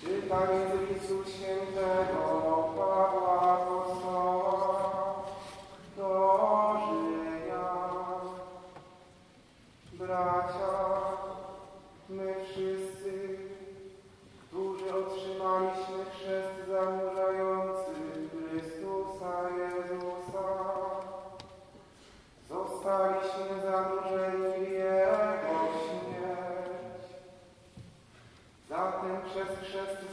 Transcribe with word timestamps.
Czytanie 0.00 0.60
z 0.70 0.90
listu 0.90 1.30
świętego 1.30 2.29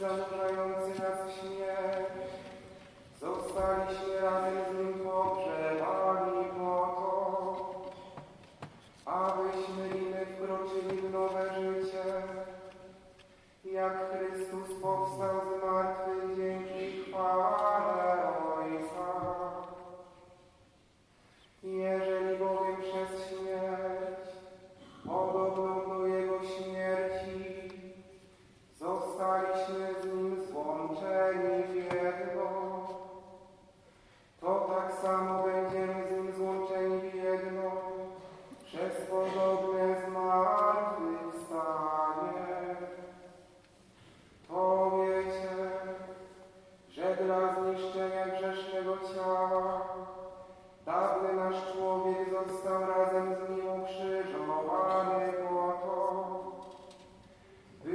zanurzający 0.08 1.02
nas 1.02 1.18
w 1.26 1.40
śmierć 1.40 2.08
zostaliśmy 3.20 4.20
razem 4.20 4.54
z 4.70 4.78
Nim 4.78 5.07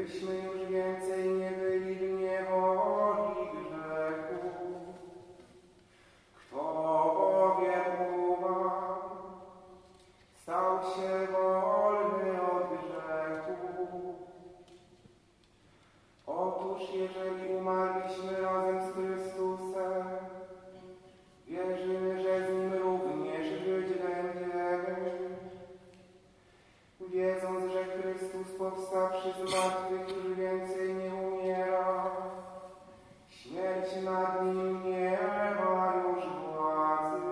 byśmy 0.04 0.36
już 0.36 0.70
więcej 0.70 1.30
nie 1.30 1.52
byli 1.52 1.96
w 1.96 2.02
niewoli 2.02 3.48
grzechu. 3.54 4.50
Kto 6.36 6.64
bowiem 7.18 8.14
umarł, 8.24 9.02
stał 10.42 10.80
się 10.80 11.28
wolny 11.32 12.42
od 12.42 12.68
grzechu. 12.82 14.14
Otóż 16.28 16.82
jeżeli 16.94 17.33
Wiedząc, 27.12 27.72
że 27.74 27.86
Chrystus 27.86 28.48
powstawszy 28.58 29.34
z 29.34 29.54
martwych 29.56 30.16
już 30.16 30.38
więcej 30.38 30.96
nie 30.96 31.14
umiera, 31.16 32.12
śmierć 33.30 34.04
nad 34.04 34.46
Nim 34.46 34.84
nie 34.84 35.20
ma 35.60 35.94
już 35.96 36.24
władzy. 36.26 37.24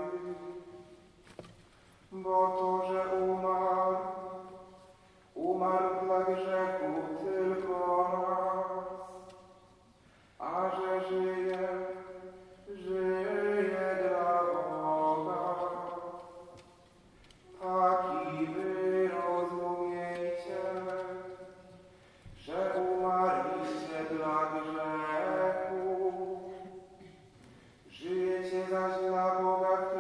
Bo 2.11 2.47
to, 2.59 2.70
over 29.41 29.90